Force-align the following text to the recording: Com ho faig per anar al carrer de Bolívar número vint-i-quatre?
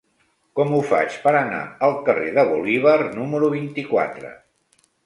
Com 0.59 0.71
ho 0.77 0.79
faig 0.91 1.17
per 1.27 1.33
anar 1.41 1.61
al 1.89 1.95
carrer 2.09 2.33
de 2.41 2.47
Bolívar 2.55 2.99
número 3.21 3.53
vint-i-quatre? 3.57 4.35